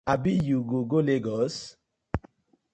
[0.13, 1.55] Abi you go go Legos?